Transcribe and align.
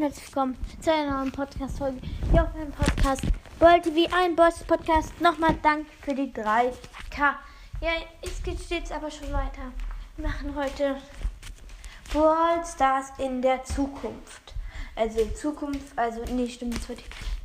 herzlich 0.00 0.26
willkommen 0.28 0.56
zu 0.80 0.92
einer 0.92 1.18
neuen 1.18 1.32
Podcast-Folge 1.32 1.98
hier 2.30 2.44
auf 2.44 2.54
meinem 2.54 2.70
Podcast 2.70 3.22
World 3.58 3.82
TV, 3.82 4.14
ein 4.14 4.36
Boss-Podcast. 4.36 5.20
Nochmal 5.20 5.56
Dank 5.60 5.86
für 6.02 6.14
die 6.14 6.32
3K. 6.32 7.34
Ja, 7.80 7.90
es 8.22 8.40
geht 8.44 8.60
jetzt 8.70 8.92
aber 8.92 9.10
schon 9.10 9.32
weiter. 9.32 9.72
Wir 10.16 10.28
machen 10.28 10.54
heute 10.54 10.98
Brawl 12.12 12.64
Stars 12.64 13.12
in 13.18 13.42
der 13.42 13.64
Zukunft. 13.64 14.54
Also 14.94 15.18
in 15.18 15.34
Zukunft, 15.34 15.98
also 15.98 16.22
nee, 16.32 16.48
stimmt, 16.48 16.76
das, 16.76 16.96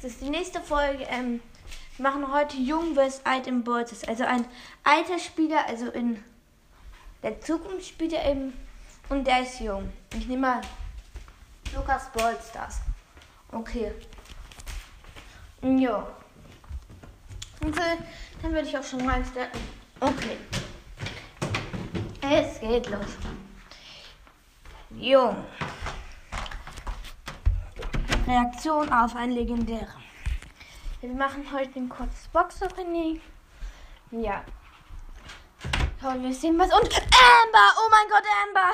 das 0.00 0.12
ist 0.12 0.22
die 0.22 0.30
nächste 0.30 0.62
Folge. 0.62 1.04
Ähm, 1.10 1.42
wir 1.98 2.02
machen 2.10 2.32
heute 2.32 2.56
Jung 2.56 2.94
vs. 2.94 3.20
Alt 3.24 3.46
im 3.46 3.62
Brawl 3.62 3.86
Stars. 3.86 4.04
Also 4.04 4.24
ein 4.24 4.46
alter 4.84 5.18
Spieler, 5.18 5.66
also 5.66 5.90
in 5.90 6.24
der 7.22 7.42
Zukunft 7.42 7.88
spielt 7.88 8.14
er 8.14 8.30
eben 8.30 8.54
und 9.10 9.26
der 9.26 9.42
ist 9.42 9.60
jung. 9.60 9.92
Ich 10.14 10.26
nehme 10.26 10.46
mal 10.46 10.60
Lukas 11.78 12.10
Ballstars. 12.12 12.80
Okay. 13.52 13.92
Jo. 15.62 16.06
Und 17.60 17.74
so, 17.74 17.82
dann 18.42 18.52
würde 18.52 18.68
ich 18.68 18.76
auch 18.76 18.84
schon 18.84 19.04
mal 19.06 19.24
starten. 19.24 19.58
Okay. 20.00 20.38
Es 22.20 22.60
geht 22.60 22.88
los. 22.90 23.16
Jung. 24.90 25.44
Reaktion 28.26 28.92
auf 28.92 29.14
ein 29.14 29.30
legendärer. 29.30 29.94
Wir 31.00 31.10
machen 31.10 31.46
heute 31.52 31.78
ein 31.78 31.88
kurzes 31.88 32.26
Box-Opening. 32.32 33.20
Ja. 34.10 34.44
Schauen 36.00 36.22
wir 36.24 36.34
sehen 36.34 36.58
was. 36.58 36.72
Und 36.72 36.92
Amber! 36.92 37.68
Oh 37.78 37.88
mein 37.90 38.08
Gott, 38.10 38.24
Amber! 38.44 38.72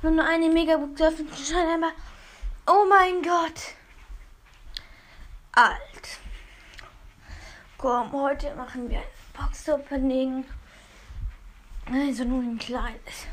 Wir 0.00 0.10
haben 0.10 0.16
nur 0.16 0.26
eine 0.26 0.48
Megabook 0.48 0.96
geöffnet. 0.96 1.28
Amber. 1.52 1.90
Oh 2.68 2.84
mein 2.88 3.20
Gott. 3.20 3.74
Alt. 5.50 6.20
Komm, 7.76 8.12
heute 8.12 8.54
machen 8.54 8.88
wir 8.88 8.98
ein 8.98 9.04
Box-Opening. 9.36 10.44
Also 11.92 12.22
nur 12.22 12.42
ein 12.42 12.58
kleines. 12.58 13.26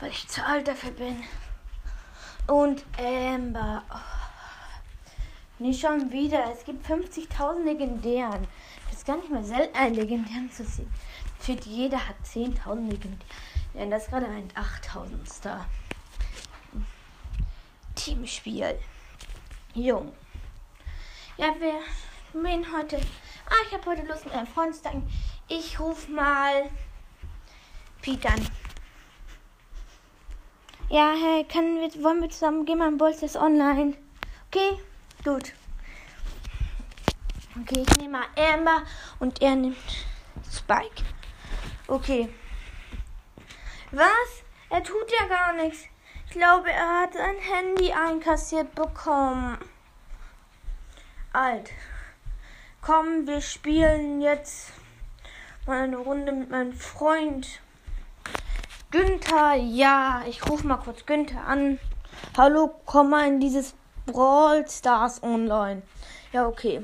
Weil 0.00 0.10
ich 0.10 0.26
zu 0.26 0.44
alt 0.44 0.66
dafür 0.66 0.90
bin. 0.90 1.22
Und 2.48 2.84
Amber. 2.98 3.84
Oh. 3.88 4.12
Nicht 5.60 5.80
schon 5.80 6.10
wieder. 6.10 6.50
Es 6.52 6.64
gibt 6.64 6.84
50.000 6.84 7.62
Legendären. 7.62 8.48
Das 8.86 8.96
ist 8.96 9.06
gar 9.06 9.18
nicht 9.18 9.30
mal 9.30 9.44
selten, 9.44 9.76
einen 9.76 9.94
Legendären 9.94 10.50
zu 10.50 10.64
sehen. 10.64 10.92
Für 11.38 11.52
jeder 11.52 12.08
hat 12.08 12.16
10.000 12.24 12.90
Legendären. 12.90 13.20
Ja, 13.74 13.86
das 13.86 14.02
ist 14.02 14.10
gerade 14.10 14.26
ein 14.26 14.48
8000 14.56 15.30
Star. 15.30 15.66
Teamspiel. 18.02 18.80
Jung. 19.74 20.12
Ja, 21.36 21.54
wir 21.60 21.80
gehen 22.32 22.66
heute. 22.76 22.96
Ah, 23.46 23.64
ich 23.66 23.72
habe 23.72 23.86
heute 23.86 24.02
Lust 24.02 24.24
mit 24.24 24.34
einem 24.34 24.48
Freund 24.48 24.74
zu 24.74 24.82
sagen. 24.82 25.08
Ich 25.48 25.78
rufe 25.78 26.10
mal 26.10 26.68
Pete 28.00 28.28
an. 28.28 28.44
Ja, 30.88 31.14
hey, 31.14 31.44
können 31.44 31.80
wir, 31.80 32.02
wollen 32.02 32.20
wir 32.20 32.30
zusammen 32.30 32.66
gehen? 32.66 32.78
Mein 32.78 32.98
Bolz 32.98 33.22
ist 33.22 33.36
online. 33.36 33.96
Okay, 34.48 34.80
gut. 35.24 35.52
Okay, 37.60 37.84
ich 37.88 37.96
nehme 37.98 38.18
mal 38.18 38.26
Amber 38.36 38.82
und 39.20 39.40
er 39.40 39.54
nimmt 39.54 39.76
Spike. 40.50 41.04
Okay. 41.86 42.28
Was? 43.92 44.42
Er 44.70 44.82
tut 44.82 45.08
ja 45.20 45.28
gar 45.28 45.52
nichts. 45.52 45.91
Ich 46.32 46.38
glaube, 46.38 46.70
er 46.70 47.02
hat 47.02 47.14
ein 47.14 47.36
Handy 47.36 47.92
einkassiert 47.92 48.74
bekommen. 48.74 49.58
Alt. 51.34 51.68
Komm, 52.80 53.26
wir 53.26 53.42
spielen 53.42 54.22
jetzt 54.22 54.72
mal 55.66 55.82
eine 55.82 55.98
Runde 55.98 56.32
mit 56.32 56.48
meinem 56.48 56.72
Freund. 56.72 57.60
Günther, 58.90 59.56
ja, 59.56 60.22
ich 60.26 60.48
rufe 60.48 60.66
mal 60.66 60.78
kurz 60.78 61.04
Günther 61.04 61.46
an. 61.46 61.78
Hallo, 62.38 62.76
komm 62.86 63.10
mal 63.10 63.28
in 63.28 63.38
dieses 63.38 63.74
Brawl 64.06 64.66
Stars 64.66 65.22
Online. 65.22 65.82
Ja, 66.32 66.46
okay. 66.46 66.82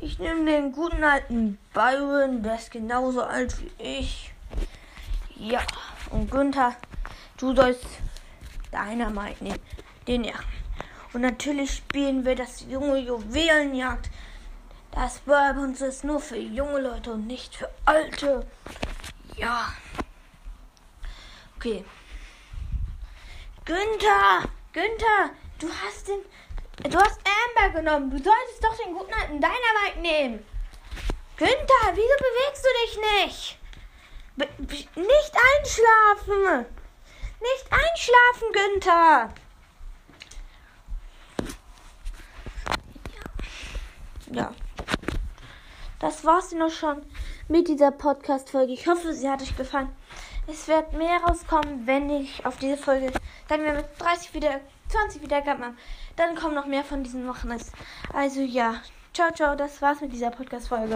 Ich 0.00 0.18
nehme 0.18 0.44
den 0.44 0.72
guten 0.72 1.04
alten 1.04 1.56
Byron, 1.72 2.42
der 2.42 2.56
ist 2.56 2.72
genauso 2.72 3.22
alt 3.22 3.54
wie 3.60 3.70
ich. 3.80 4.32
Ja, 5.36 5.60
und 6.10 6.32
Günther, 6.32 6.74
du 7.36 7.54
sollst 7.54 7.86
Dynamite 8.72 9.42
nehmen. 9.42 9.60
Den 10.06 10.24
ja. 10.24 10.34
Und 11.12 11.22
natürlich 11.22 11.76
spielen 11.76 12.24
wir 12.24 12.34
das 12.34 12.64
junge 12.68 12.98
Juwelenjagd. 12.98 14.10
Das 14.92 15.18
Bourbons 15.20 15.80
ist 15.80 16.04
nur 16.04 16.20
für 16.20 16.36
junge 16.36 16.80
Leute 16.80 17.12
und 17.12 17.26
nicht 17.26 17.54
für 17.54 17.70
alte. 17.84 18.46
Ja. 19.36 19.72
Okay. 21.56 21.84
Günther! 23.64 24.48
Günther! 24.72 25.30
Du 25.58 25.68
hast 25.68 26.08
den. 26.08 26.20
Du 26.90 26.98
hast 26.98 27.20
Amber 27.26 27.78
genommen. 27.78 28.10
Du 28.10 28.16
solltest 28.16 28.62
doch 28.62 28.76
den 28.76 28.94
guten 28.94 29.12
alten 29.12 29.40
Dynamite 29.40 30.00
nehmen. 30.00 30.46
Günther, 31.36 31.92
wieso 31.94 32.16
bewegst 32.18 32.64
du 32.64 32.68
dich 32.84 33.24
nicht? 33.24 33.58
nicht 34.96 35.32
einschlafen! 35.56 36.77
Nicht 37.40 37.66
einschlafen, 37.70 38.52
Günther! 38.52 39.28
Ja. 44.32 44.52
Das 46.00 46.24
war's 46.24 46.52
noch 46.52 46.70
schon 46.70 47.02
mit 47.48 47.68
dieser 47.68 47.90
Podcast-Folge. 47.90 48.72
Ich 48.72 48.86
hoffe, 48.86 49.12
sie 49.14 49.28
hat 49.28 49.42
euch 49.42 49.56
gefallen. 49.56 49.88
Es 50.46 50.66
wird 50.68 50.92
mehr 50.92 51.18
rauskommen, 51.26 51.86
wenn 51.86 52.08
ich 52.08 52.44
auf 52.46 52.56
diese 52.56 52.76
Folge, 52.76 53.12
sagen 53.48 53.64
wir 53.64 53.74
mit 53.74 53.86
30 53.98 54.32
wieder, 54.34 54.60
20 54.88 55.22
Wiedergaben 55.22 55.64
habe. 55.64 55.76
Dann 56.16 56.34
kommen 56.34 56.54
noch 56.54 56.66
mehr 56.66 56.84
von 56.84 57.02
diesen 57.02 57.26
Wochen. 57.28 57.54
Also 58.12 58.40
ja, 58.40 58.80
ciao, 59.12 59.30
ciao. 59.32 59.54
Das 59.56 59.82
war's 59.82 60.00
mit 60.00 60.12
dieser 60.12 60.30
Podcast-Folge. 60.30 60.88